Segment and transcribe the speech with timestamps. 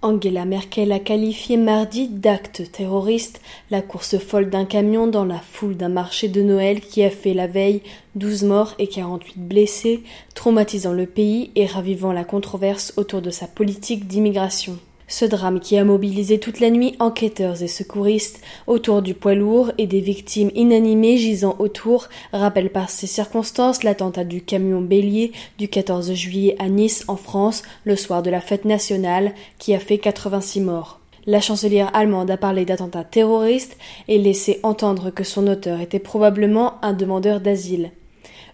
[0.00, 3.40] Angela Merkel a qualifié mardi d'acte terroriste
[3.72, 7.34] la course folle d'un camion dans la foule d'un marché de Noël qui a fait
[7.34, 7.82] la veille
[8.14, 10.04] 12 morts et 48 blessés,
[10.36, 14.78] traumatisant le pays et ravivant la controverse autour de sa politique d'immigration.
[15.10, 19.72] Ce drame qui a mobilisé toute la nuit enquêteurs et secouristes autour du poids lourd
[19.78, 25.68] et des victimes inanimées gisant autour rappelle par ces circonstances l'attentat du camion bélier du
[25.68, 29.96] 14 juillet à Nice en France le soir de la fête nationale qui a fait
[29.96, 31.00] 86 morts.
[31.24, 33.78] La chancelière allemande a parlé d'attentat terroriste
[34.08, 37.92] et laissé entendre que son auteur était probablement un demandeur d'asile.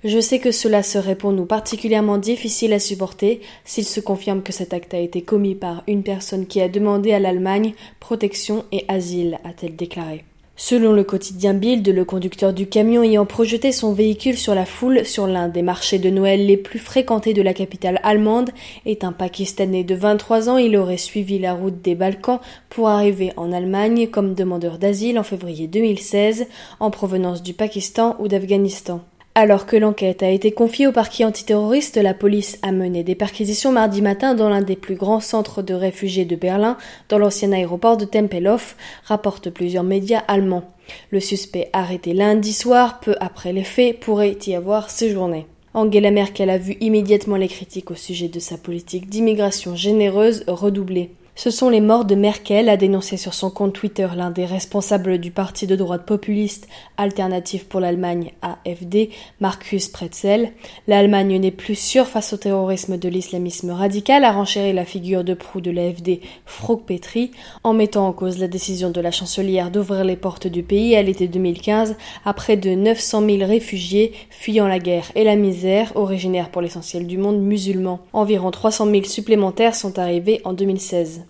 [0.04, 4.52] Je sais que cela serait pour nous particulièrement difficile à supporter s'il se confirme que
[4.52, 8.84] cet acte a été commis par une personne qui a demandé à l'Allemagne protection et
[8.88, 10.26] asile, a-t-elle déclaré.
[10.56, 15.06] Selon le quotidien Bild, le conducteur du camion ayant projeté son véhicule sur la foule
[15.06, 18.50] sur l'un des marchés de Noël les plus fréquentés de la capitale allemande
[18.84, 20.58] est un Pakistanais de 23 ans.
[20.58, 25.24] Il aurait suivi la route des Balkans pour arriver en Allemagne comme demandeur d'asile en
[25.24, 26.46] février 2016
[26.78, 29.00] en provenance du Pakistan ou d'Afghanistan.
[29.36, 33.72] Alors que l'enquête a été confiée au parquet antiterroriste, la police a mené des perquisitions
[33.72, 36.76] mardi matin dans l'un des plus grands centres de réfugiés de Berlin,
[37.08, 40.70] dans l'ancien aéroport de Tempelhof, rapportent plusieurs médias allemands.
[41.10, 45.46] Le suspect arrêté lundi soir, peu après les faits, pourrait y avoir séjourné.
[45.72, 51.10] Angela Merkel a vu immédiatement les critiques au sujet de sa politique d'immigration généreuse redoubler.
[51.36, 55.18] Ce sont les morts de Merkel, a dénoncé sur son compte Twitter l'un des responsables
[55.18, 60.52] du parti de droite populiste Alternative pour l'Allemagne AFD, Markus Pretzel.
[60.86, 65.34] L'Allemagne n'est plus sûre face au terrorisme de l'islamisme radical, a renchéri la figure de
[65.34, 67.32] proue de l'AFD, Frog Petri,
[67.64, 71.02] en mettant en cause la décision de la chancelière d'ouvrir les portes du pays à
[71.02, 76.50] l'été 2015 à près de 900 000 réfugiés fuyant la guerre et la misère, originaires
[76.50, 77.98] pour l'essentiel du monde musulman.
[78.12, 81.23] Environ 300 000 supplémentaires sont arrivés en 2016.